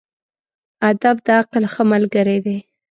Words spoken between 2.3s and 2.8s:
دی.